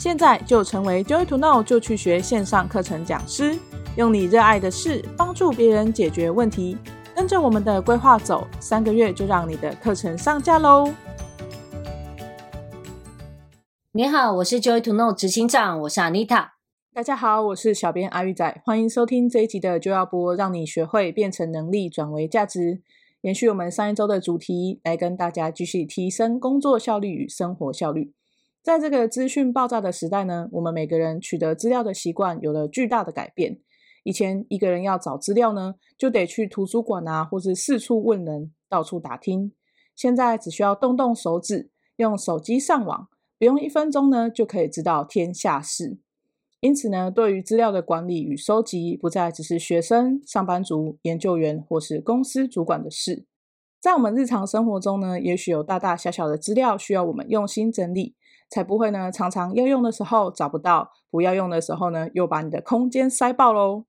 [0.00, 3.58] 现在就成为 Joy to Know 就去学线上课程讲师，
[3.98, 6.78] 用你热爱的事帮助别人解决问题。
[7.14, 10.90] 跟着我们的规划走，三个月就让你的课程上架喽！
[13.92, 16.52] 你好，我是 Joy to Know 执行长，我是 Anita。
[16.94, 22.80] 大家好，我是小编阿玉仔，欢迎收听这一集的 Joy 要播，让你学会变成能力转为价值。
[23.20, 28.14] 延续我们上一周的主题，来跟大家继续提升工作效率与生活效率。
[28.62, 33.58] 在这个资讯爆炸的时代呢，我们每个人取得资料的习惯有了巨大的改变。
[34.04, 39.52] 以前一个人要找资料呢，就得去图书馆啊，或是四处问人，到处打听。
[39.96, 45.98] 现在只需要动动手指，用手机上网，不用一分钟呢，就可以知道天下事。
[46.60, 53.24] 因此呢，对于资料的管理与收集，不再只是学生、上班族、研究员或是公司主管的事。
[53.80, 58.14] 在我们日常生活中呢，也许有大大小小的资料需要我们用心整理。
[58.50, 63.84] 才不会呢，常常要用的时候找不到，不要用的时候呢，又把你的空间塞爆喽。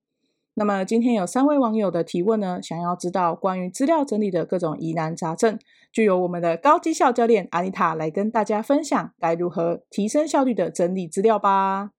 [0.54, 5.58] 那么今天有三位网友的提问呢，想要知道关于资料整理的各种疑难杂症，
[5.92, 11.92] 就由我们的高绩效教练阿丽塔来跟大家分享该如何提升效率的整理资料吧。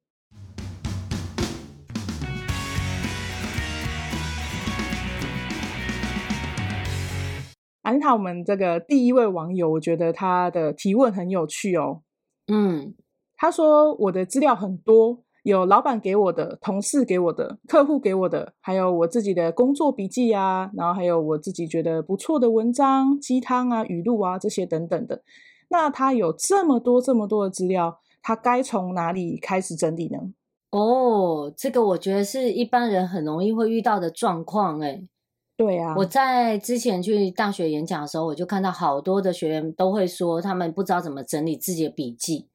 [7.81, 12.03] 阿妮塔，我们这个第一位网友，我觉得他的提问很有趣哦。
[12.48, 12.95] 嗯，
[13.37, 25.23] 他说我的资料很多，有老板给我的、同事给我的、客户给我的，还有我自己的工作笔记啊，然后还有我自己觉得不错的文章、鸡汤啊、语录啊这些等等的。
[25.69, 30.19] 那他有这么多这么多的资料，他该从哪里开始整理呢？
[30.71, 35.06] 哦，这个我觉得是一般人很容易会遇到的状况，诶。
[35.63, 42.49] 对啊，我在之前去大学演讲的时候，我就看到好多的学员都会说，他们不知道怎么整理自己的笔记，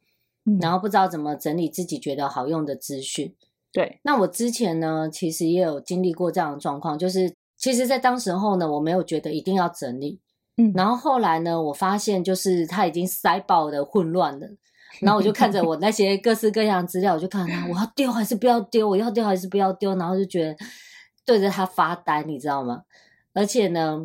[0.45, 3.33] 嗯，然后不知道怎么整理自己觉得好用的资讯。
[3.71, 10.19] 对，那我之前呢，其实也有经历过这样的状况，就是其实，在当时候呢，我没有觉得一定要整理，
[10.57, 14.49] 嗯，然后后来呢，我发现就是他已经塞爆的混乱了，
[14.99, 18.89] 然后我就看着我那些各式各样的资料，我就看他， 我要丢还是不要丢？
[18.89, 19.95] 我要丢还是不要丢？
[19.95, 20.57] 然后就觉得。
[21.27, 22.83] 对着他发呆，你知道吗？
[23.33, 24.03] 而且呢，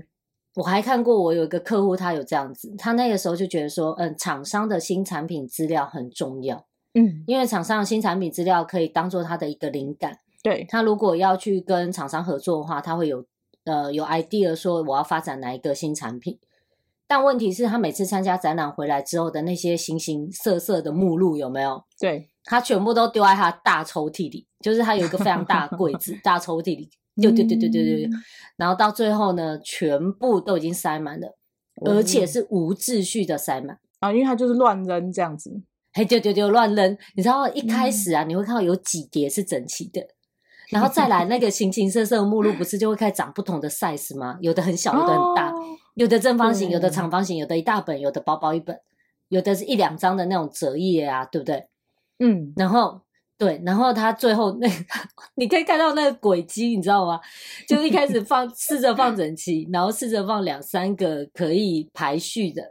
[0.56, 10.18] 我还看过，我有一个客户，他有这样子，他那个时候就觉得说，嗯，厂商的新产品资料很重要，嗯，因为厂商的新产品资料可以当做他的一个灵感。
[10.42, 13.24] 对，他如果要去跟厂商合作的话，他会有
[13.64, 16.40] 呃有 idea 说我要发展哪一个新产品。
[17.06, 21.84] 但问题是，他每次参加展览回来之后的那些形形色色的目录有没有？
[21.98, 26.90] 对，他全部都丢在他大抽屉里，就是他有一个非常大的柜子， 大抽屉里。
[27.20, 28.10] 对对对对对对，
[28.56, 31.36] 然后到最后呢，全部都已经塞满了，
[31.84, 35.60] 而且是无秩序的塞满啊，因为它就是乱扔这样子，
[35.92, 36.96] 嘿，丢丢丢乱扔。
[37.14, 40.00] 你知道一开始啊，你会看到有几叠是整齐的，
[40.72, 44.38] 然后再来那个形形色色的目录，不是就会开始长不同的 size 吗？
[44.40, 45.52] 有的很小，有的很大，
[45.94, 48.80] 有的正方形，有的长方形，有的一大本，有的薄薄一本，
[49.28, 51.66] 有的是一两张的那种折页啊，对不对？
[52.18, 53.01] 嗯，然后。
[53.42, 54.68] 对，然后他最后那，
[55.34, 57.20] 你可以看到那个轨迹，你知道吗？
[57.66, 62.62] 就一开始放试着放整齐，然后试着放两三个可以排序的，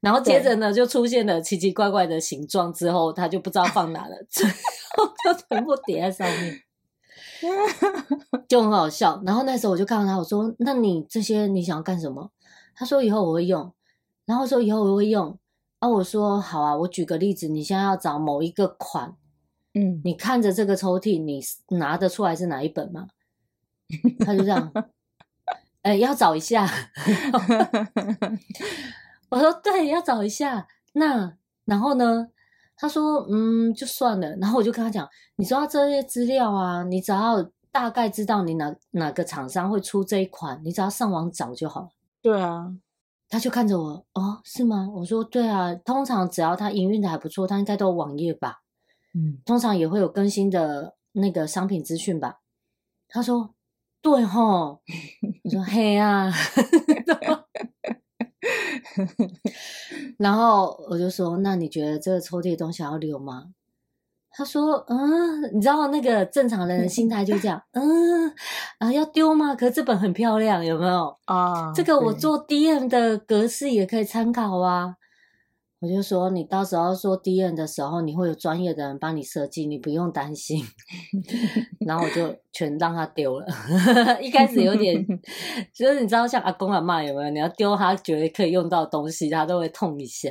[0.00, 6.60] 然后接着呢就出现了奇奇怪怪的形状，之后他就不知道放哪了，最后就全部叠在上面，
[8.46, 9.20] 就很好笑。
[9.26, 12.30] 然后那时候我就看到他，我说：“那你这些你想要干什么？”
[12.76, 13.72] 他说：“以后我会用。”
[14.24, 15.36] 然后说：“以后我会用。”
[15.80, 19.16] 啊，我说：“好啊，我举个例子，你现在要找某一个款。”
[19.74, 21.40] 嗯，你看着这个抽屉，你
[21.76, 23.08] 拿得出来是哪一本吗？
[24.20, 24.72] 他就这样，
[25.82, 26.68] 哎、欸，要找一下。
[29.30, 30.66] 我说对，要找一下。
[30.92, 32.28] 那然后呢？
[32.74, 34.34] 他说嗯，就算了。
[34.36, 37.40] 然后我就跟他讲，你说这些资料啊，你只要
[37.70, 41.90] 大概知道你哪哪个厂商会出这一款，你只要上网找就好。
[42.20, 42.74] 对啊，
[43.28, 44.88] 他就看着我，哦，是吗？
[44.96, 48.61] 我说对啊，通常只要他营运的还不错，他应该都有网页吧。
[49.14, 52.40] 嗯，通常也会有更新的那个商品资讯吧？
[53.08, 53.54] 他说
[54.00, 54.80] ：“对吼。”
[55.44, 56.32] 我说：“嘿啊。
[60.18, 63.52] ”然后我就说：“那你觉得这个抽屉的东西要留吗？”
[64.34, 68.32] 他说：“嗯，你知道那个正常人的心态就这样，嗯
[68.78, 69.54] 啊，要丢吗？
[69.54, 71.70] 可是这本很漂亮，有没有啊？
[71.74, 74.96] 这个我做 DM 的格式也可以参考啊。”
[75.82, 80.64] 我就说，你到时候说 DM 的时候，你会有专业的人帮你设计，你不用担心。
[81.84, 83.46] 然后我就全让他丢了。
[84.22, 85.04] 一开始有点，
[85.74, 87.30] 就是你知道，像阿公阿嬷有没有？
[87.30, 90.30] 你要丢他觉得可以用到的东西，他都会痛一下。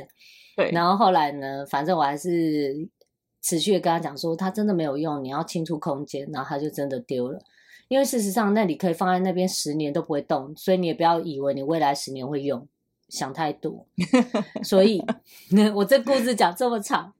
[0.56, 0.70] 对。
[0.70, 2.88] 然后后来呢，反正我还是
[3.42, 7.38] 持续的跟他讲说，他真的没有用，你要清出空间，然后他就真的丢了。
[7.88, 12.66] 因为事实上，那里可以放在那边十年都不会动，所以你也不要以为你未来十年会用，
[13.12, 13.86] 想太多。
[14.64, 15.04] 所以
[15.76, 17.12] 我这故事讲这么长，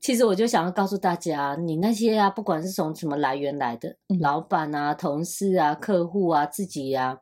[0.00, 7.20] 其实我就想要告诉大家，你那些啊，不管是从什么来源来的，嗯、老板啊、同事啊、客户啊、自己呀、啊，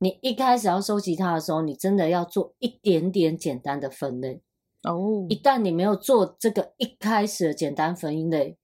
[0.00, 4.42] 你一开始要收集它的时候，你真的要做一点点简单的分类
[4.82, 5.24] 哦。
[5.30, 8.58] 一旦你没有做这个一开始的简单分类，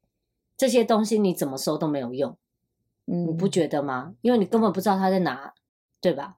[0.58, 2.36] 这些东西你怎么收都没有用。
[3.06, 4.14] 嗯，你不觉得吗？
[4.20, 5.54] 因为你根本不知道它在哪，
[6.02, 6.36] 对吧？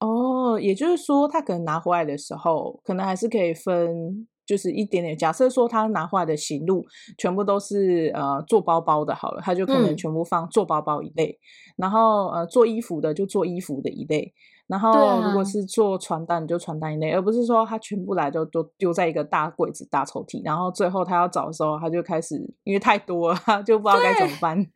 [0.00, 5.16] 哦，也就是说，他可能拿回来的时候，可能还是可以分，就是一点点。
[5.16, 6.84] 假设说他拿回来的行路
[7.16, 11.30] 全部都是呃做包包的，好了，他就可能全部放做包包一类。
[11.30, 11.38] 嗯、
[11.76, 14.32] 然后呃做衣服的就做衣服的一类。
[14.66, 22.34] 然后如果是做传单就传单一类，啊、而不是说他全部来都都丢在一个大柜子大抽屉，然后最后他要找的时候，他就开始
[22.64, 24.66] 因为太多了，他就不知道该怎么办。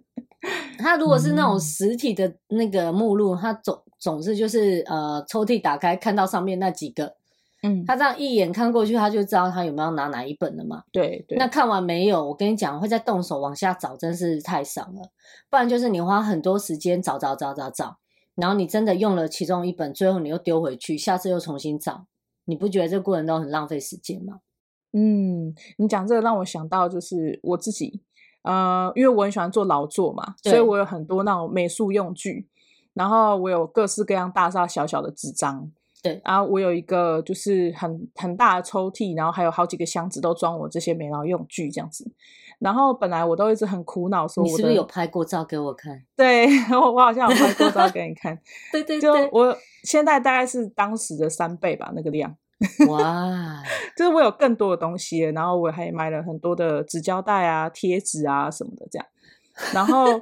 [0.78, 7.14] 他如果是那种实体的那个目录，他总总是就是呃抽屉打开看到上面那几个，
[7.62, 10.82] 嗯，他这样一眼看过去，他就知道他有没有拿哪一本了嘛。
[10.90, 11.36] 对对。
[11.36, 12.26] 那看完没有？
[12.26, 15.02] 我跟你讲，会再动手往下找，真是太爽了。
[15.50, 17.98] 不然就是你花很多时间找找找找找，
[18.34, 22.06] 然后你真的用了其中一本，最后你又丢回去，下次又重新找，
[22.46, 24.38] 你不觉得这过程都很浪费时间吗？
[24.92, 28.00] 嗯，你讲这个让我想到就是我自己。
[28.42, 32.48] 呃，因为我很喜欢做劳作嘛，所以我有很多那种美术用具，
[32.94, 35.70] 然后我有各式各样大大小小的纸张，
[36.02, 42.10] 对，然后我有一个就是很很大的抽屉，然后还有好几个箱子都装我这些美劳用具这样子。
[42.58, 46.02] 然后本来我都一直很苦恼，说我你是不是有拍过照给我看？
[46.14, 48.38] 对， 我我好像有拍过照给你看。
[48.70, 52.36] 对对对，就我现在大概是当时的三倍吧，那个量。
[52.90, 53.62] 哇，
[53.96, 59.06] 就是我有更多的东西，然后我还买了很多的纸胶带啊、贴纸啊什么的，这样。
[59.72, 60.20] 然后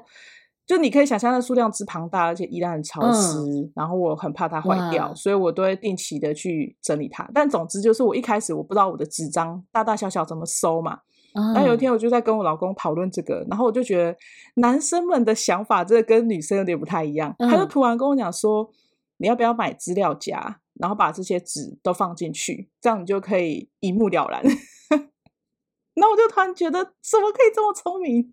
[0.68, 3.38] 就你可以想象，的数量之庞大，而且依然很潮湿。
[3.38, 7.26] 嗯、然后我很怕它坏掉，所以我都会定期的去整理它。
[7.32, 10.98] 但总之就是，我一开始我不知道我的纸张大大小小怎么收嘛。
[11.32, 14.14] 然后有一天我就在跟我老公讨论这个，然后我就觉得
[14.56, 17.34] 男生们的想法真的跟女生有点不太一样。
[17.38, 18.68] 嗯、他就突然跟我讲说
[19.16, 24.42] ：“你要不要买资料夹？”然后把这些纸都放进去，这样你就可以一目了然。
[25.98, 28.24] 那我就突然觉得，怎么可以这么聪明？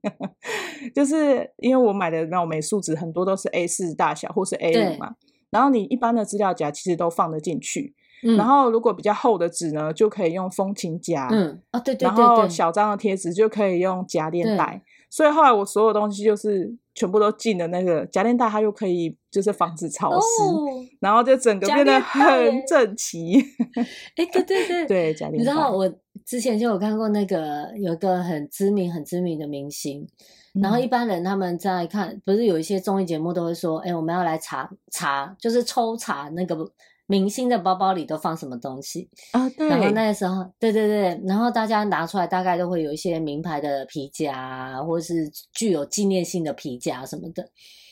[0.94, 5.16] 就是因为我买的那种美术纸很多都是 A 四大小或是 A 五嘛，
[5.50, 7.96] 然后你一般的资料夹其实都放得进去。
[8.24, 11.28] 嗯、然后如果比较厚的纸呢，就可以用风琴夹。
[11.30, 12.24] 嗯，啊、哦、对对对，对。
[12.24, 14.82] 然后小张的贴纸就可以用夹链袋。
[15.10, 20.66] 所以后来我所有东西就是全部都进了那个夹链袋，它又可以就是防止潮湿，哦、
[21.00, 23.36] 然后就整个变得很整齐。
[24.16, 25.38] 哎，对对对对，夹链袋。
[25.38, 25.94] 你知道我
[26.26, 30.08] 之前就有看过那个有一个很知名、很知名的明星，
[30.56, 36.72] 嗯、然后一般人他们在看，不是有一些综艺节目都会说，哎，我们要来查查，就是抽查那个。
[37.08, 39.48] 明星的包包里都放什么东西啊？
[39.50, 47.48] 对，然后那个时候，对对对，然后大家拿出来，大概都会有一些名牌的皮夹啊，或者是具有纪念性的皮夹什么的。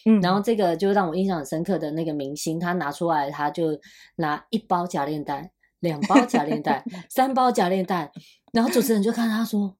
[0.05, 3.79] 嗯，然后这个就让我印象很深刻的那个明星，他拿出来，他就
[4.15, 8.11] 拿一包夹链袋，两包夹链袋， 三包夹链袋，
[8.51, 9.77] 然后主持人就看他说：“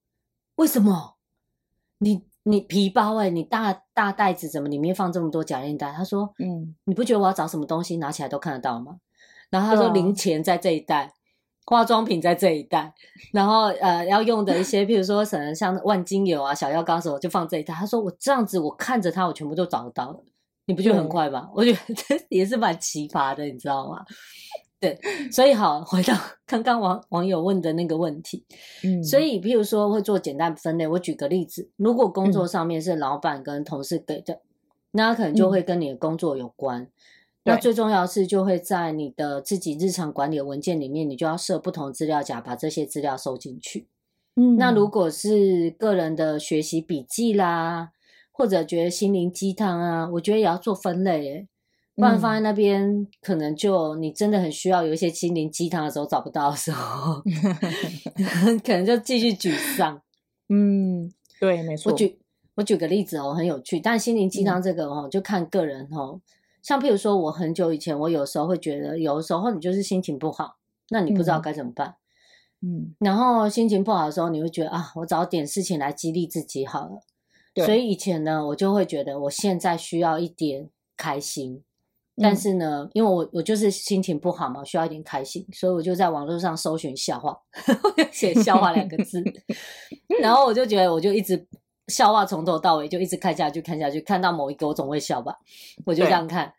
[0.56, 1.18] 为什么？
[1.98, 8.98] 你你皮包哎、欸，你大大袋子怎么里面放这么多夹链袋？”他说：“嗯，你不觉得我要找什么东西拿起来都看得到吗？”
[9.54, 11.12] 然后他说，零钱在这一袋，啊、
[11.68, 12.92] 化妆品在这一袋，
[13.32, 17.72] 然后呃要用的一些，譬如说什么像万金油啊、小药膏什么，就放这一袋。
[17.72, 20.24] 他说我这样子，我看着它，我全部都找得到了。
[20.66, 21.52] 你不觉得很快吗？
[21.54, 24.04] 我觉得这也是蛮奇葩的，你知道吗？
[24.80, 25.00] 对，
[25.32, 26.18] 所以好，回到
[26.48, 28.44] 刚刚网网友问的那个问题，
[28.84, 30.88] 嗯，所以譬如说会做简单分类。
[30.88, 34.42] 我举个例子，如果工作上面是老板跟同事给的，嗯、
[34.94, 36.90] 那可能就会跟你的工作有关。
[37.46, 43.88] 那最重要的是，就会在你的自己日常管理的文件里面，你就要设不同资料夹，把这些资料收进去。
[44.36, 47.92] 嗯，那如果是个人的学习笔记啦，
[48.32, 51.48] 或者觉得心灵鸡汤啊，我觉得也要做分类诶，
[51.96, 57.22] 不然放在那边，嗯、可能就你真的很需要有一些心灵鸡汤的时候找不到的时候，
[58.64, 60.02] 可能就继续沮丧。
[60.50, 61.92] 嗯，对，没错。
[61.92, 62.18] 我举
[62.56, 66.22] 我举个例子哦，很有趣，但心灵鸡汤这个哦，嗯、就看个人哦。
[66.64, 70.56] 像譬如说，我很久以前，我有时候会觉得，有的时候你就是心情不好，
[70.90, 71.98] 那你不知道该怎么办，
[72.62, 77.02] 嗯，然后心情不好的时候，你会觉得啊，我找点事情来激励自己好了。
[77.54, 77.66] 对。
[77.66, 81.62] 所以以前呢，我就会觉得我现在需要一点开心，
[82.16, 87.38] 但是呢，嗯、因为我我就是心情不好嘛，需要一点开心，所以我就在网络上搜寻笑话，
[88.10, 89.22] 写笑话两个字。
[90.22, 91.46] 然后我就觉得，我就一直
[91.88, 95.36] 笑话从头到尾就一直看下去，看下去，看到某一个我总会笑吧，
[95.86, 96.54] 我就这样看。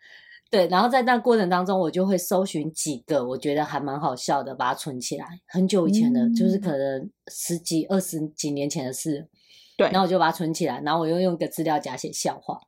[0.50, 5.26] 对，然后在那过程当中，我就会搜寻几个我觉得还蛮好笑的，把它存起来。
[5.47, 9.28] 很久以前的，嗯、就是可能十几、二十几年前的事。
[9.76, 12.61] 对，然后我就把它存起来，然后我又用一个资料夹写笑话。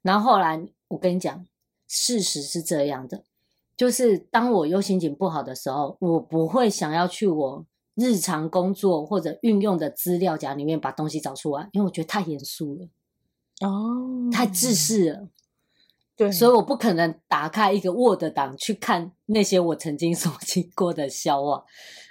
[0.00, 1.46] 然后后来我跟你讲，
[1.86, 3.22] 事实是这样的，
[3.76, 12.88] 就是当我又心情不好的时候，我不会想要去我日常工作或者运用的资料夹里面把东西找出来，因为我觉得太严肃了，
[13.68, 15.28] 哦，太制式了。
[16.14, 21.64] 对，所以我不可能打开一个 Word 档去看那些我曾经 收集过的笑话，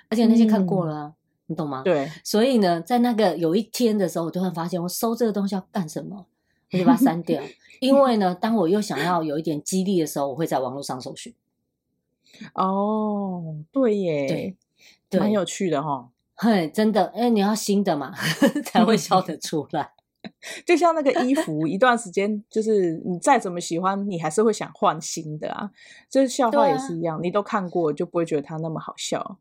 [0.10, 1.14] 而且那些看过了啊，嗯、
[1.48, 1.84] 你懂吗？
[1.84, 6.26] 对，所以呢，在那个有一天的时候，我突然发现，我收这个东西要干什么？
[6.74, 7.42] 我就把它删掉。
[7.80, 11.34] 因为呢，当我又想要有一点激励的时候，我会在网络上搜寻。
[12.56, 14.58] 哦，对耶，对，
[15.20, 16.10] 蛮有趣的哈、哦。
[16.36, 18.14] 嘿，真的，哎，你要新的嘛，
[18.66, 19.92] 才会笑得出来。
[20.66, 25.72] 就像那个衣服，一段时间就是你再怎么喜欢，你还是会想换新的啊。
[26.10, 29.40] 就是笑话也是一样，啊、你都看过，就不会觉得它那么好笑。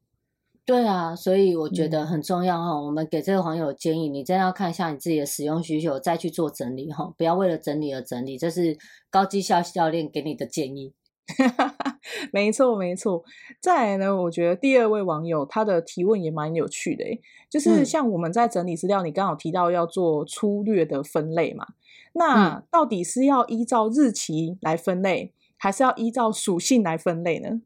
[0.64, 2.70] 对啊，所以我觉得很重要哈。
[2.70, 7.12] 嗯、我们给这个网友建议，你真的要看一下你自己的使用需求，再去做整理哈。
[7.16, 8.78] 不要为了整理而整理，这是
[9.10, 10.92] 高绩效教练给你的建议。
[12.32, 13.22] 没错，没错。
[13.60, 17.04] 再来呢，我觉得第二位网友他的提问也蛮有趣的，
[17.48, 21.66] 就是像我们在整理资料，你刚好提到要做粗略的分类嘛，
[22.14, 27.60] 那到底是要依照日期来分类，还是要依照属性来分类呢？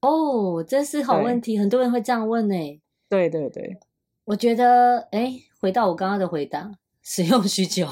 [0.00, 2.54] 哦，这是好问题，很多人会这样问呢。
[3.08, 3.78] 对对对，
[4.24, 6.72] 我觉得，哎，回到我刚刚的回答，
[7.02, 7.86] 使用需求，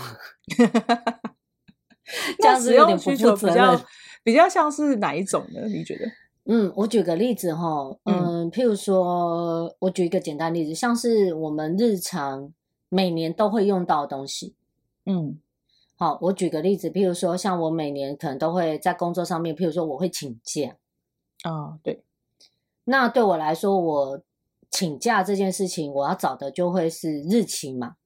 [2.40, 3.80] 这样子有点不负责任。
[4.25, 5.61] 比较像是哪一种呢？
[5.69, 6.11] 你觉得？
[6.47, 12.52] 嗯，我举个例子哈，嗯，譬如说，我举一个简单例子，像是我们日常
[12.88, 14.54] 每年都会用到的东西，
[15.07, 15.38] 嗯，
[15.97, 20.76] 好，我举个例子，譬如说，像我每年可能都会在工作上面，譬如说我会请假，
[21.43, 22.02] 啊，对，
[22.85, 24.21] 那对我来说，我
[24.71, 27.97] 请假这件事情，我要找的就会是日期嘛，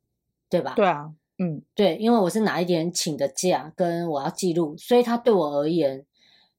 [0.50, 0.74] 对吧？
[0.74, 1.12] 对啊。
[1.40, 6.04] 嗯，对，因为我是哪一天请的假，跟我要记录，所以它对我而言，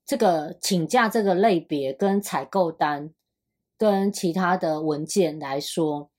[0.09, 3.11] 这个请假这个类别跟采购单
[3.77, 6.09] 跟其他的文件来说，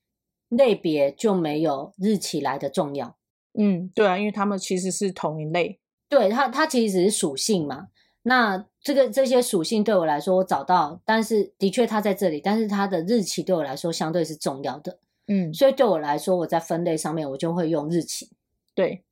[0.47, 3.17] 类别就没有日期来的重要。
[3.51, 5.81] 嗯，对啊，因为他们其实是同一类。
[6.07, 7.89] 对，它它其实只是属性嘛。
[8.21, 14.99] 那这个这些属性对我来说，我找到，但是的确它在这里，但是它的日期对我来说相对是重要的。
[15.27, 18.29] 嗯，所以对我来说，我在分类上面我就会用日期。
[18.73, 19.03] 对，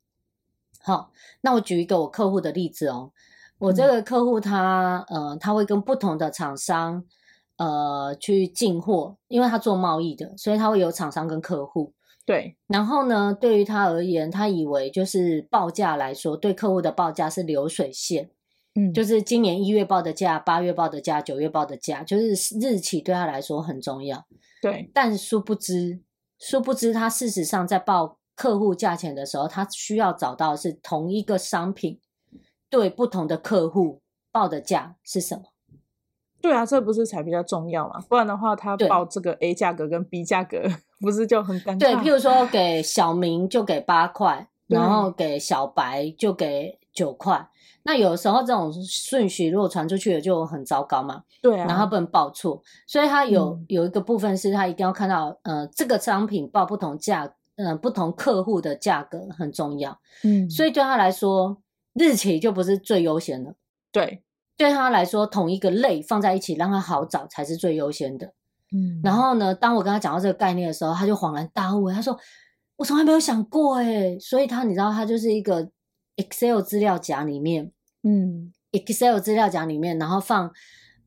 [0.79, 3.11] 好，那我举一个我客户的例子哦。
[3.59, 7.03] 我这个客户他、嗯、呃，他会跟不同的厂商
[7.57, 11.93] 呃去进货，因为他做贸易的，所以他会有厂商跟客户。
[12.25, 18.31] 对，然后呢，对于他而言，他以为就是报价来说，对客户的报价是流水线，
[18.75, 24.25] 嗯，就是今年一月报的价，八月报的价，九月报的价，就是日期对他来说很重要。
[24.61, 26.01] 对，但殊不知，
[26.39, 28.17] 殊不知他事实上在报。
[28.39, 31.99] 客户价钱的时候，他需要找到是同一个商品
[32.69, 35.43] 对不同的客户报的价是什么？
[36.41, 37.99] 对啊，这不是才比较重要嘛？
[38.07, 40.61] 不然的话，他报这个 A 价格跟 B 价格
[41.01, 41.79] 不是就很尴尬？
[41.79, 47.49] 对，譬如说给小明就给八块，然后给小白就给九块。
[47.83, 51.23] 那有时候这种顺序如果传出去了就很糟糕嘛。
[51.41, 57.33] 对啊，然后不能报错，所以他有、嗯、有一个部分是他一定要看到，呃，这个商品报不同价格。
[57.61, 61.57] 嗯，不同客户的价格很重要，嗯，所以对他来说，
[61.93, 63.55] 日期就不是最优先的。
[63.91, 64.23] 对，
[64.55, 68.33] 对他来说，同一个类放在一起让他好找才是最优先的。
[68.71, 72.15] 嗯，然后呢，当我跟他讲到这个概念的时候，他就恍然大悟，他说
[72.77, 75.69] ：“我从来没有想过，哎，所以他你知道，他就是一个
[76.17, 77.71] Excel 资料夹里面，
[78.03, 80.51] 嗯，Excel 资料夹里面，然后放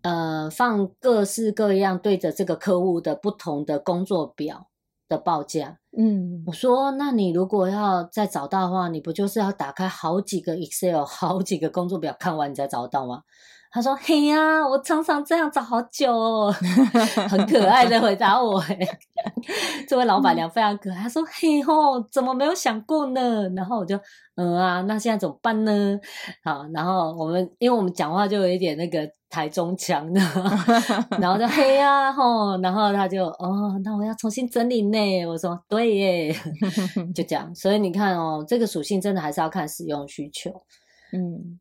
[0.02, 4.68] 呃放各式各样对着这个客户的不同的工作表。”
[5.12, 13.22] 的报价，嗯，我说，那你如果要再找到的话，你不就是要打开好几个 Excel，好几个工作表看完你才找到吗？
[13.74, 16.52] 他说：“嘿呀、啊，我常常这样找好久哦。
[17.30, 18.78] ”很可爱的回答我，哎，
[19.88, 20.96] 这位老板娘非常可爱。
[20.96, 23.98] 她说：“嘿吼，怎么没有想过呢？”然后我就，
[24.36, 25.98] 嗯啊，那现在怎么办呢？
[26.44, 30.20] 好，然后我们因为我们讲话就有一点那个台中腔的，
[31.18, 35.24] 然后就嘿呀、啊、吼，然后他就哦，那我要重新整理呢。
[35.24, 36.36] 我说对耶，
[37.14, 37.54] 就这样。
[37.54, 40.50] 所以你看哦，这个属性真的还是要看使用需求，
[41.14, 41.58] 嗯，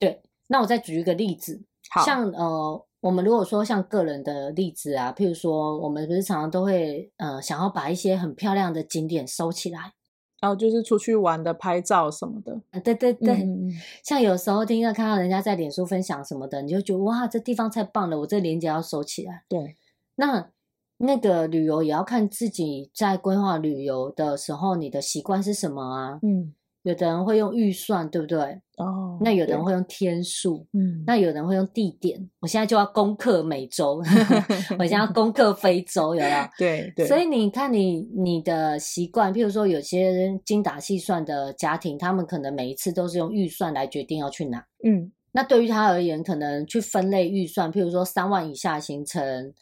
[0.00, 0.20] 对。
[0.54, 1.60] 那我再举一个例子，
[2.04, 9.94] 像呃，我们如果说像个人的例子啊，譬如说，我们不是常常都会呃想要把一些很漂亮的景点收起来，
[10.40, 12.54] 然后就是出去玩的拍照什么的。
[12.70, 13.68] 啊、对对对，嗯、
[14.04, 19.42] 像有时候听到看到人家在脸书分享什么的，你就觉得哇，这地方太棒了，我这链接要收起来。
[19.48, 19.74] 对，
[20.14, 20.50] 那
[20.98, 26.20] 那个旅游也要看自己在规划旅游的时候，你的习惯是什么啊？
[26.22, 26.54] 嗯。
[26.84, 28.38] 有的人会用预算，对不对？
[28.76, 32.18] 哦，那有的人会用天数，嗯，那有人会用地点。
[32.40, 34.02] 我现在就要攻克美洲，
[34.78, 36.36] 我现在要攻克非洲，有没有？
[36.58, 37.06] 对对。
[37.06, 44.62] 所以你看你，你你的习惯，譬如说，有些人精打细算的家庭，他们可能每一次都是用预算来决定要去哪。
[44.84, 49.54] 嗯，那对于他而言，可能去分类预算，譬如说三万以下行程，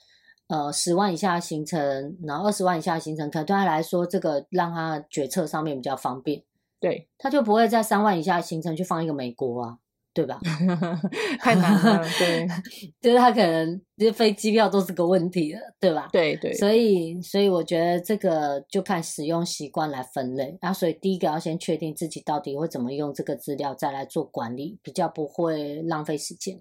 [0.48, 6.42] 呃，十万以下行程，然后二十万以下行程，可能对他来说，这个让他决策上面比较方便。
[6.82, 9.78] 对，他就不会在三万以下的行程去放一个美国啊，
[10.12, 10.40] 对吧？
[11.38, 12.46] 太难了，对，
[13.00, 16.08] 就是他可能这些飞机票都是个问题了，对吧？
[16.12, 26.60] 对对，所以所以我觉得这个就看使用习惯来分类啊，所以第一个要先确定自己到底会怎么用这个资料，再来做管理，比较不会浪费时间。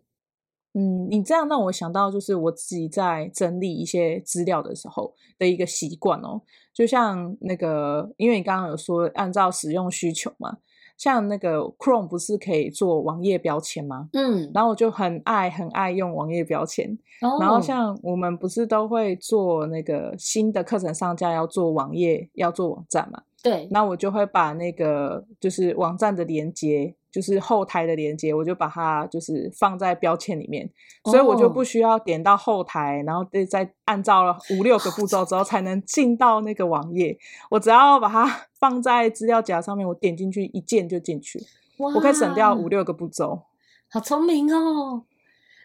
[0.73, 6.41] 嗯，你这样让我想到，就是我自己在整理一些资料的时候的一个习惯哦。
[6.73, 10.59] 就像那个，因为你刚刚有说按照使用需求嘛，
[10.97, 14.07] 像那个 Chrome 不是可以做网页标签吗？
[14.13, 16.97] 嗯，然后我就很爱很爱用网页标签。
[17.21, 23.21] 哦，然后像我们不是都会做那个新的课程上架要做网页要做网站嘛？
[23.43, 26.95] 对，那我就会把那个就是网站的连接。
[27.11, 30.69] 就是后台的连接，我就把它就是放在标签里面，
[31.05, 37.17] 所以我就不需要点到后台，然后再按照了五六个步骤之后才能进到那个网页。
[37.49, 38.25] 我只要把它
[38.57, 41.39] 放在资料夹上面，我点进去一键就进去，
[41.77, 43.41] 我可以省掉五六个步骤。
[43.89, 45.03] 好聪明哦！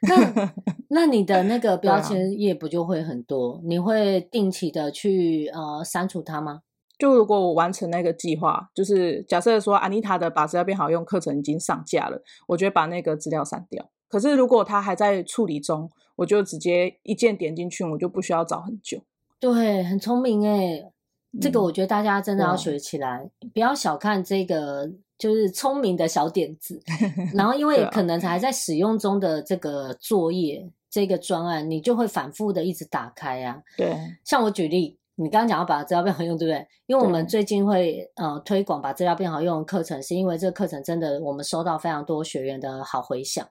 [0.08, 0.52] 那
[0.88, 3.52] 那你的那个标签页不就会很多？
[3.54, 6.62] 啊、你会定期的去呃删除它吗？
[6.98, 13.90] 就如果我完成那个计划，就是假设说安妮塔的把资料变好用课程已经上架了，我就会把那个资料删掉。
[14.08, 19.02] 可是如果它还在处理中，我就直接一键点进去，我就不需要找很久。
[19.38, 20.90] 对，很聪明诶，
[21.38, 26.80] 这个我觉得大家真的要学起来，嗯、不要小看这个就是聪明的小点子。
[27.34, 33.60] 然后因为可能还在使用中的这个作业、这个专案，你就会反复的一直打开啊。
[33.76, 34.96] 对，像我举例。
[35.18, 36.66] 你刚刚讲要把资料变好用，对不对？
[36.86, 43.44] 因为我们最近会呃推广把资料变好用的课程，是因为这个课程真的我们收到非常多学员的好回响。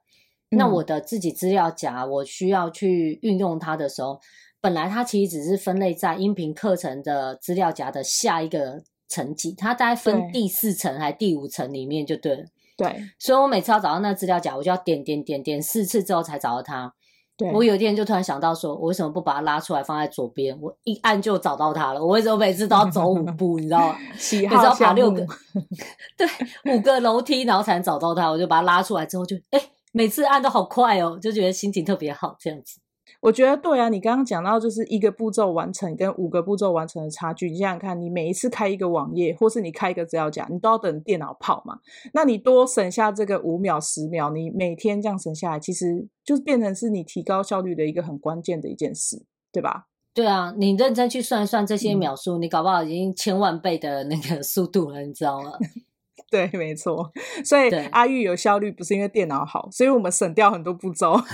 [0.52, 4.20] 嗯、那我的自己资料夹，我需要去运用它的时候，
[4.62, 12.44] 本来它其实只是分类在音频课程的资料夹的下一个层级，它大概分第四层还是第五层里面就对了。
[12.78, 16.94] 对，所以我每次要找到那个资料夹，我就要点点点点四次之后才找到它。
[17.38, 20.58] 对我有一天就突然想到说，我为什么不把它拉出来放在左边？
[20.62, 22.00] 我一按就找到它了。
[22.00, 23.60] 我为什么每次都要走五 步？
[23.60, 23.98] 你知道吗？
[24.18, 25.26] 喜好爬六个，
[26.16, 26.28] 对，
[26.74, 28.30] 五个楼梯，然后才能找到它。
[28.30, 32.80] 我就把它拉出来之后就，就哎，每次按都好快哦，就觉得心情特别好，这样子。
[33.26, 37.50] 我觉得对啊，你刚刚讲到就是一个步骤完成跟五个步骤完成的差距。
[37.50, 41.80] 你想想看，你每一次开一个网页，或是你开一个资料夹，你都要等电脑跑嘛？
[42.14, 49.88] 那你多省下这个五秒、十秒，你每天这样省下来，其实就变成是你提高效率的一个很关键的一件事，对吧？
[50.14, 55.54] 对啊，你认真去算一算这些秒数，嗯、你搞不好已经千万倍的那个速度了，你知道吗？
[56.30, 57.12] 对，没错。
[57.44, 61.16] 所以对阿玉有效率，不是因为电脑好，所以我们省掉很多步骤。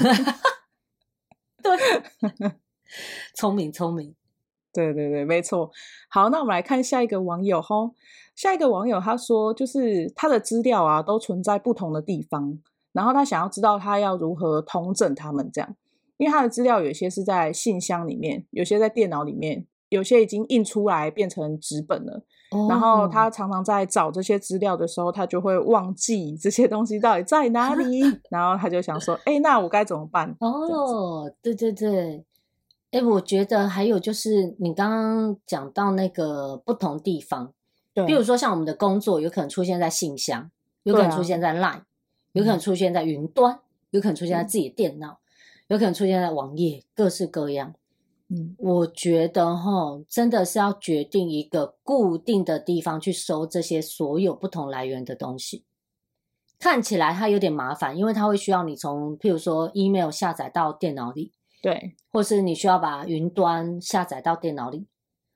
[1.63, 2.51] 对，
[3.35, 4.13] 聪明聪明，
[4.73, 5.71] 对对对，没错。
[6.09, 7.95] 好，那我们来看下一个网友吼，
[8.35, 12.59] 下一个网友他说，就是他的资料啊都存在不同的地方，
[12.91, 15.75] 然后他想要知道他要如何统整他们这样，
[16.17, 22.25] 因为他的资料有些是在信箱里面，有些在电脑里面，有些已经印出来变成纸本了。
[22.67, 28.01] 然后他常常在找这些资料的时候，他就会忘记这些东西到底在哪里。
[28.29, 32.25] 然后他就想说：“哎，那我该怎么办？”哦，对对对，
[32.91, 37.53] 哎，我觉得还有就是你刚刚讲到那个不同地方，
[37.93, 40.51] 对，比如说像我们的工作，有可能出现在信箱，
[40.83, 41.85] 有可能出现在 Line，啊，
[42.33, 43.59] 有可能出现在云端，
[43.91, 45.19] 有可能出现在自己的电脑，
[45.69, 47.73] 有可能出现在网页，各式各样。
[48.33, 55.65] 嗯，我觉得哈，真的是要决定一个固定的地方去收这些所有不同来源的东西。
[56.57, 64.87] 看起来它有点麻烦，因为它会需要你从譬如说 email 下载到电脑里，对，或是你需要把云端下载到电脑里。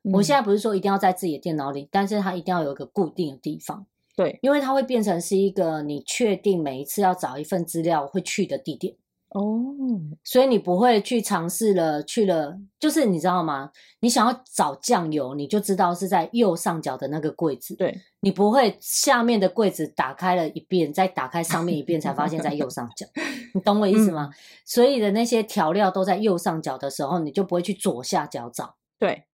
[0.04, 8.96] 嗯，我现在不是说一定要在自己的电脑里，但是它一定要有一个固定的地方，对，因为它会变成是一个你确定每一次要找一份资料会去的地点。
[9.30, 9.76] 哦，
[10.24, 13.70] 所以你不会去尝试了，去了就是你知道吗？
[14.00, 17.76] 你想要找酱油，你就知道是在右上角的那个柜子。
[17.76, 23.06] 对，你不会下面的柜子打开了一遍，再打开上面一遍才发现在右上角。
[23.54, 24.30] 你懂我意思吗？
[24.32, 24.34] 嗯、
[24.66, 28.76] 所以的那些调料都在右上角的时候，你就不会去左下角找。
[28.98, 29.26] 对，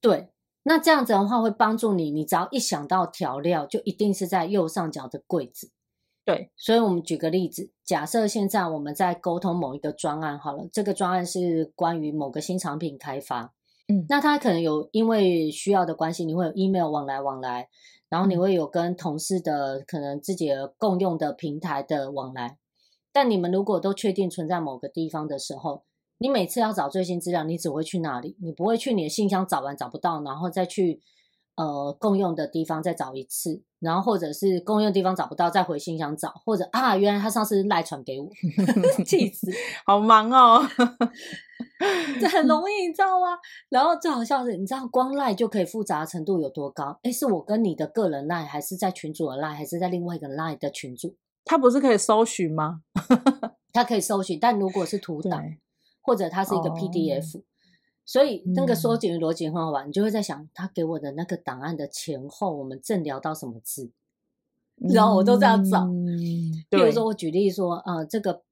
[0.00, 0.30] 对，
[0.62, 5.70] 那这样子的话会帮助你，你只要一想到调料，就一定是在右上角的柜子。
[6.24, 13.52] 对，所以，我们举个例子，假设现在我们在沟通某一个专案，好了，这个专案是关于某个新产品开发，
[13.88, 17.68] 嗯，那他可能有因为需要的关系，你会有 email 往来往来，
[18.08, 22.56] 然后你会有跟同事的可能自己的共用的平台的往来，
[23.12, 25.82] 但你们如果都确定存在某个地方的时候，
[26.18, 28.36] 你每次要找最新资料，你只会去哪里？
[28.40, 31.00] 你不会去你的信箱找完找不到，然后再去。
[31.54, 38.28] 呃，共用的地方再找一次，然后或者是共用的地方找不到，再回信箱找，或者啊，原来他上次赖传给我，
[39.04, 39.50] 气死，
[39.84, 40.66] 好忙哦，
[42.18, 43.38] 这很容易，你知道吗？
[43.68, 46.98] 然后最好笑是，你知道光赖就可以复杂程度有多高？
[47.02, 51.14] 诶，是我跟你的个人赖，还是在群主的赖，还是在另外一个赖的群主？
[51.44, 52.80] 他不是可以搜寻吗？
[53.72, 55.42] 他可以搜寻，但如果是图档，
[56.00, 57.38] 或者它是一个 PDF。
[57.38, 57.42] 哦
[58.04, 63.90] 所以那个缩紧的逻辑很好玩，嗯，你就会在想他给我的那个档案的前后，我们正聊到什么字，
[64.92, 65.84] 然后我都这样找。
[65.84, 66.16] 嗯、
[66.68, 68.42] 比如说我举例说，呃，这个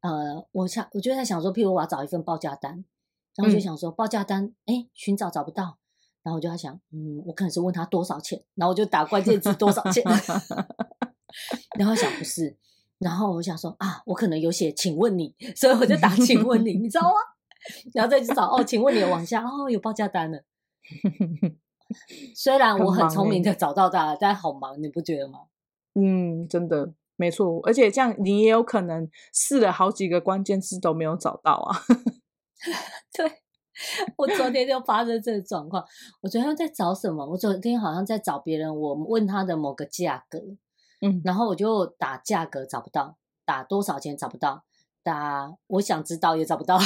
[0.00, 2.84] 呃，我想我就在想说，譬如我要找一份报价单，
[3.34, 5.78] 然后就想说报价单，哎，寻找找不到，
[6.22, 10.04] 然后我就在想，嗯，我可能是问他多少钱，然后我就打关键字多少钱，
[11.76, 12.56] 然后想不是，
[12.98, 17.16] 然后我想说啊，我可能有写请问你，所以我就打请问你，你知道吗？
[17.92, 20.42] 然后再去找哦，请问你往下哦，有报价单了。
[22.34, 25.40] 虽然我很聪明的找到它，但好忙，你不觉得吗？
[25.94, 31.76] 嗯，真的没错，而且这样你也有可能试了好几个关键字都没有找到啊。
[33.12, 33.30] 对，
[34.16, 35.84] 我昨天就发生这个状况。
[36.20, 37.26] 我昨天在找什么？
[37.26, 40.38] 我昨天好像在找别人，我问他的某个价格，
[41.00, 44.64] 嗯，然后我就打价格找不到，打多少钱找不到。
[45.02, 46.78] 打，我想知道也找不到。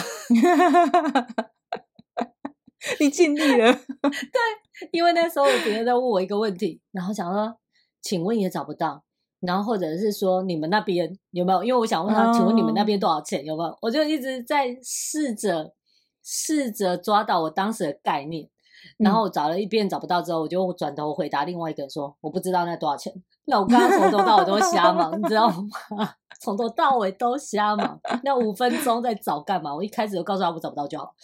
[3.01, 7.57] 你尽力了， 对，因为那时候别人在问我一个问题，然后想说，
[8.03, 9.03] 请问也找不到，
[9.41, 11.65] 然后或者是说你们那边有没有？
[11.65, 13.43] 因为我想问他，请问你们那边多少钱？
[13.45, 13.79] 有没有？
[13.81, 15.75] 我就一直在试着
[16.23, 18.51] 试着抓到我当时的概念。
[18.99, 23.13] 然后我找了一遍找不到之后，我就转头回答另外一个人说：“我不知道那多少钱。”
[23.47, 26.11] 那我刚刚从头到尾都瞎忙，你知道吗？
[26.41, 28.01] 从头到尾都瞎忙。
[28.23, 29.75] 那五分钟在找干嘛？
[29.75, 31.15] 我一开始就告诉他我找不到就好，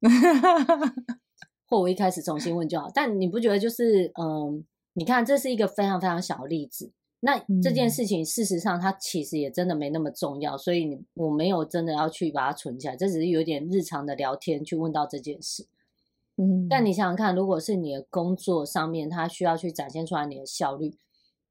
[1.68, 2.90] 或我一开始重新问就好。
[2.94, 4.64] 但你不觉得就是嗯？
[4.94, 6.90] 你看这是一个非常非常小的例子。
[7.20, 12.96] 那这件事情事实上它其实也真的没那么重要，所以我没有真的要去把它存起来。
[12.96, 15.66] 这只是有点日常的聊天去问到这件事。
[16.42, 20.96] 嗯，但你想想看，如果是你的工作上面，它需要去展现出来你的效率，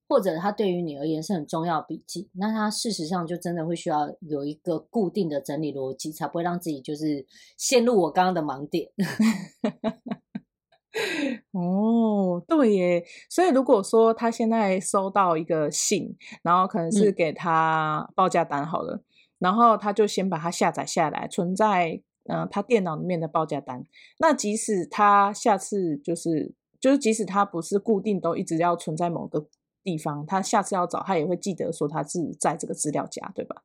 [0.08, 7.24] 或者它对于你而言是很重要笔记，那它事实上就真的会需要有一个固定的整理逻辑，才不会让自己就是
[7.56, 8.90] 陷入我刚刚的盲点。
[11.52, 19.04] 哦，对耶，所以如果说他现在收到一个信，然后可能是给他报价单好了，嗯，
[19.38, 22.02] 然后他就先把它下载下来，存在。
[22.30, 23.84] 嗯、呃，他电脑里面的报价单，
[24.20, 29.48] 那即使他下次就是就是，即使他不是固定都一直要存在某个
[29.84, 33.64] 地方，他下次要找他也会记得说他是在这个资料夹，对吧？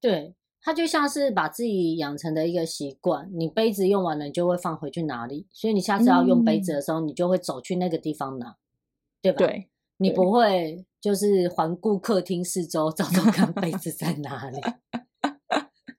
[0.00, 8.56] 对，他就像是把自己养成的一个习惯，你杯子用完了，你就会放回去哪里，所以你下次要用杯子的时候，嗯、你就会走去那个地方拿，
[9.22, 9.38] 对吧？
[9.38, 14.60] 对，你不会就是环顾客厅四周，找找看杯子在哪里。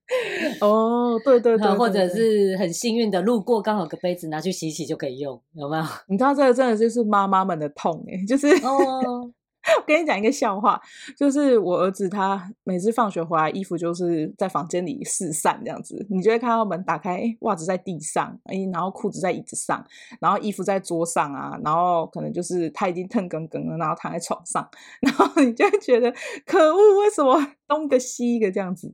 [0.61, 5.83] 哦，对对对，对， 或者是很幸运的路过，刚好个杯子拿去洗洗就可以用，有没有？
[6.07, 9.31] 你知道这个真的就是妈妈们的痛哎，就是哦。
[9.77, 10.79] 我跟你讲一个笑话，
[11.17, 19.85] 就是我儿子他每次放学回来，衣服就是在房间里四散这样子，你就会看到门打开，哎，袜子在地上，哎，然后裤子在椅子上，
[20.21, 24.67] 然后衣服在桌上啊，然后可能就是他已经腾更更了，然后躺在床上，
[25.01, 26.13] 然后你就会觉得
[26.45, 28.93] 可恶，为什么东个西一个这样子？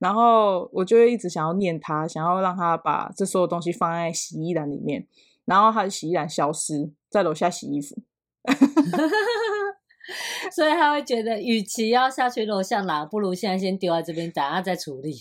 [0.00, 5.06] 然后我就会一直想要念他，想要让他把这所有东西放在洗衣篮里面，
[5.44, 7.96] 然后他的洗衣篮消失在楼下洗衣服。
[10.54, 15.14] 所以他会觉得，与其要下去楼下拿，不如现在先丢在这边，等下再处理。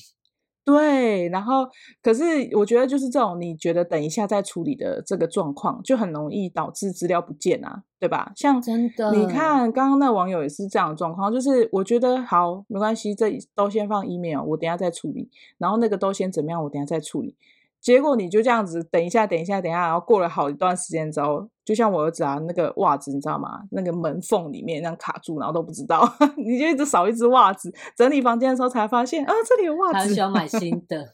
[0.66, 1.68] 对，然后
[2.02, 8.32] 可是我觉得就是这种你觉得等一下再处理的这个状况，就很容易导致资料不见啊，对吧？
[8.34, 17.36] 像真的，你看刚刚那网友也是这样的状况，就是我觉得好没关系，这都先放 email，我等一下再处理，然后那个都先怎么样，我等一下再处理。
[17.84, 23.62] 结果你就这样子，等一下，等一下，等一下，然后过了好一段时间之后，就像我儿子啊，那个袜子你知道吗？
[23.72, 26.02] 那个门缝里面那样卡住，然后都不知道，
[26.38, 27.70] 你就一直少一只袜子。
[27.98, 29.94] 整理房间的时候才发现啊，这里有袜子。
[29.94, 31.12] 他喜欢买新的。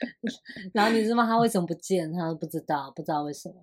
[0.72, 2.10] 然后你知道他为什么不见？
[2.10, 3.54] 他都不知道，不知道为什么。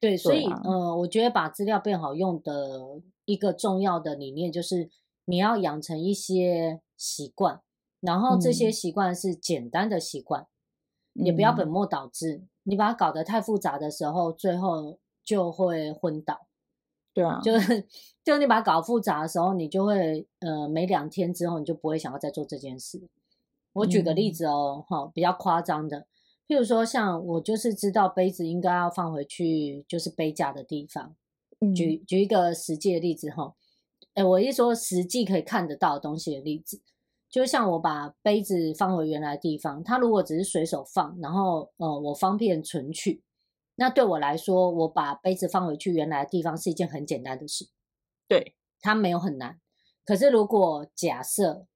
[0.00, 2.80] 对，所以、啊、呃，我觉得把资料变好用的
[3.24, 4.90] 一个重要的理念就是
[5.26, 7.60] 你要养成一些习惯，
[8.00, 10.42] 然后这些习惯是简单的习惯。
[10.42, 10.46] 嗯
[11.14, 16.46] 也不要本末倒置，嗯、你把它搞得太复杂的时候，最后就会昏倒。
[17.14, 17.86] 对啊，就是
[18.24, 23.02] 就你把它搞复杂的时候，你就会呃，每两天之后你就不会想要再做这件事。
[23.74, 26.06] 我举个例子哦，哈、嗯，比较夸张的，
[26.48, 31.14] 譬如说像我就是知道杯子应该要放回去，就是杯架的地方。
[31.60, 33.54] 嗯、举举一个实际的例子哈，
[34.14, 36.80] 哎，我一说实际可以看得到的东西的例子。
[37.32, 43.22] 就像我把杯子放回原来的地方，它如果只是随手放，然后呃我方便存取，
[43.76, 47.70] 那对我来说，我把杯子放回去原来的地方是一件很简单的事，
[48.28, 49.58] 对，它没有很难。
[50.04, 51.66] 可是如果假设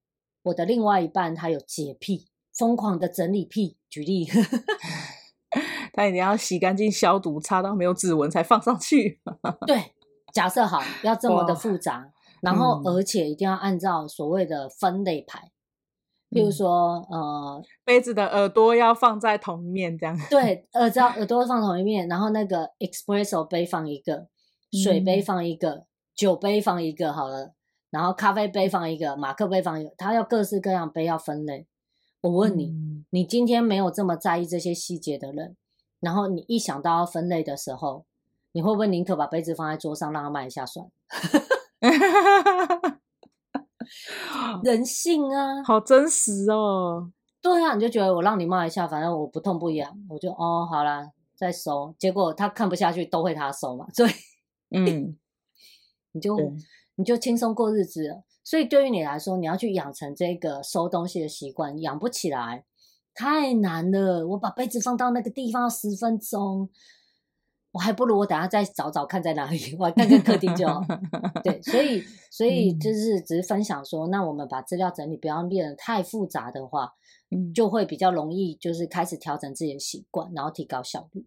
[0.42, 4.26] 我的另外一半他有洁癖，疯狂的整理癖，举例，
[5.94, 9.22] 他一定要洗干净、消毒、擦到没有指纹才放上去。
[9.66, 9.94] 对，
[10.34, 12.12] 假设好要这么的复杂。
[12.40, 15.50] 然后，而且一定要按照所谓的分类排，
[16.30, 20.18] 譬如说，嗯、呃，杯子的耳朵要放在同一面，这样。
[20.30, 24.28] 对，耳罩 耳朵放同一面，然后那个 espresso 杯放一个，
[24.82, 27.54] 水杯放一个，嗯、酒杯放一个，好了，
[27.90, 31.66] 然后咖啡杯放一个，马克杯放一个，它要各式各样杯要分类。
[32.20, 35.56] 我问你，嗯、你今天没有这么在意这些细节的人，
[36.00, 38.04] 然后你一想到要分类的时候，
[38.52, 40.86] 你会不会宁可把杯子放在桌上让它慢一下算？
[44.64, 47.10] 人性啊，好真实哦。
[47.40, 51.94] 对啊，你就觉得我让你骂一下，反正我不痛不痒，我就哦好啦，再收。
[51.98, 54.10] 结果他看不下去，都会他收嘛，所以
[54.70, 55.16] 嗯，
[56.12, 56.52] 你就对
[56.96, 58.24] 你就轻松过日子了。
[58.42, 62.64] 所以对于你来说，你要去养成这个收东西的习惯，养不起来，
[63.14, 64.26] 太难了。
[64.28, 66.68] 我把杯子放到那个地方要十分钟。
[67.76, 70.82] 我还不如我等下再找找看在哪里，我还看看客厅就好。
[71.44, 76.94] 对，所以所以就是只是分享说，嗯、那我们把资料整理不要变得太复杂的话，
[77.30, 81.26] 嗯，就会比较容易，就是开始调整自己的习惯，然后提高效率。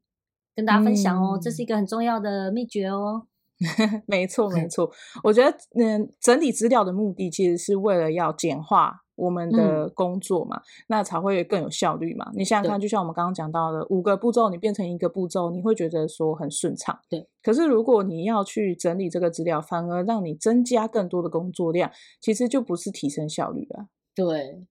[0.55, 3.27] 跟大家分享哦，嗯、这是一个很重要的秘诀哦。
[4.07, 4.89] 没错没 错，
[5.23, 9.03] 我觉得嗯，整理资料的目的其实是为了要简化。
[9.19, 12.31] 我们的工作嘛，嗯、那才会更有效率嘛。
[12.33, 16.97] 你想想看，就像我们刚刚讲到的五个步骤，你变成一个步骤，你会觉得说很顺畅。
[17.09, 17.27] 对。
[17.43, 23.87] 可是如果你要去整理这个资料，反而让你增加更多的工作量，其实就不是提升效率了。
[24.15, 24.65] 对，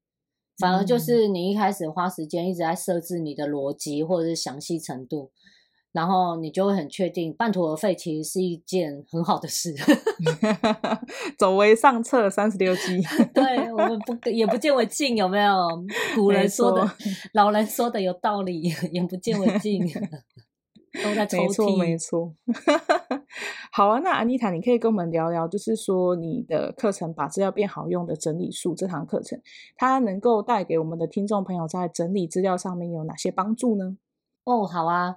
[0.58, 5.30] 反而就是你一开始花时间一直在设置你的逻辑或者是详细程度。
[5.92, 9.74] 然后你就会很确定，半途而废其实是一件很好的事。
[11.38, 13.00] 走为上策，三十六计。
[13.32, 15.56] 对，我们不也不见为净，有没有？
[16.14, 16.88] 古人说的，
[17.32, 19.80] 老人说的有道理，眼不见为净，
[21.02, 21.38] 都在抽屉。
[21.38, 22.34] 没错，没错。
[23.72, 29.40] 好啊，那安妮塔，你可以跟我们聊聊，就是说你的课程把资料变好用的整理术这堂课程，
[29.76, 33.96] 它能够带给我们的听众朋友在整理资料上面有哪些帮助呢？
[34.44, 35.16] 哦，好啊。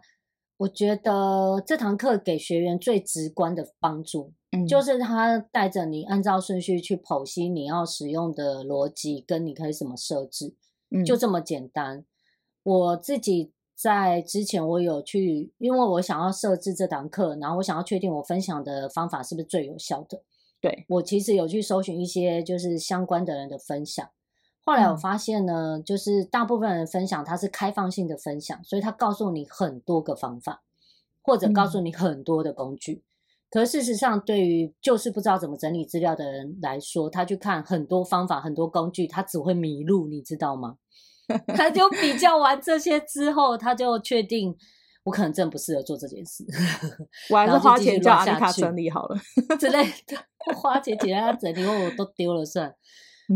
[0.61, 10.53] 我觉得这堂课给学员最直观的帮助，嗯，就是他带着你按照顺序去剖析你要使用的逻辑，跟你可以怎么设置，
[10.91, 12.05] 嗯，就这么简单。
[12.61, 20.21] 我自己在之前我有去，因为我想要设置这堂课，然后我想要确定我分享的方法是不是最有效的。
[20.61, 24.07] 对，我其实有去搜寻一些就是相关的人的分享。
[24.71, 30.63] 后来我发现呢，嗯、就是大部分人分享它是开放性的分享，所以他告诉你很多个方法，
[31.21, 32.93] 或者告诉你很多的工具。
[32.93, 33.03] 嗯、
[33.49, 40.77] 可是事实上，对于就是不知道怎么整理资料的人来说，他去看很多方法、很多工具，他只会迷路，你知道吗？
[41.47, 44.55] 他就比 较完这些之后，他就确定
[45.03, 46.45] 我可能真不适合做这件事。
[47.29, 49.17] 我还是花钱叫安妮塔整理好了
[49.59, 50.15] 之类的，
[50.55, 52.73] 花钱请他整理，我都丢了算。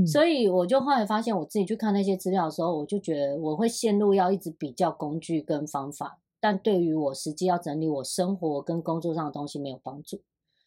[0.04, 10.22] 所以我就后来发现，我自己去看那些资料的时候，我就觉得我会陷入要一直比较工具跟方法，但对于我实际要整理我生活跟工作上的东西没有帮助。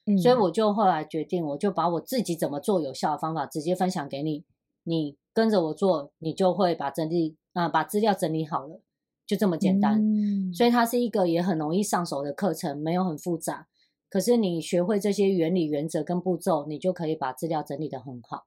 [0.06, 4.44] 嗯，所以我就后来决定，我就把我自己怎么做有效的方法直接分享给你，
[4.84, 8.80] 你跟着我做，你就会把整理啊、呃，把资料整理好了，
[9.26, 10.00] 就这么简单。
[10.00, 13.66] 嗯、所以它是一个也很容易上手的课程，没有很复杂。
[14.08, 18.46] 可是你学会这些原理、原则跟步骤，你就可以把资料整理得很好。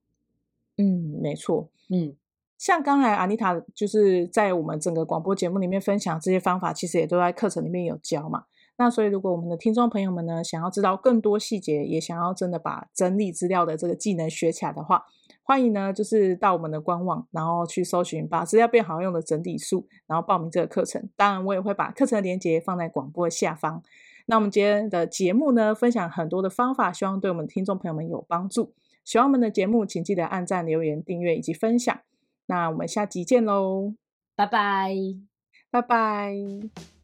[0.78, 1.70] 嗯，没错。
[1.90, 2.16] 嗯，
[2.58, 8.46] 像刚才 Anita 就是在我们整个广播节目里面分享这些方法，其实也都在课程里面有教嘛。
[8.78, 15.04] 那所以，如果我们的听众朋友们呢，想要知道更多细节，也想要真的把整理资料的这个技能学起来的话，
[15.44, 21.08] 欢迎呢，就是到我们的官网，然后去搜寻“把资料变好用的整理术”，然后报名这个课程。
[21.16, 23.84] 当然，我也会把课程的链接放在广播下方。
[24.26, 28.74] 那我们今天的节目呢，分享很多的方法，希望对我们听众朋友们有帮助。
[29.04, 32.02] 喜欢我们的节目，请记得按赞、留言、订阅以及分享。
[32.48, 33.94] 那我们下集见喽，
[34.36, 34.96] 拜拜，
[35.70, 37.01] 拜拜。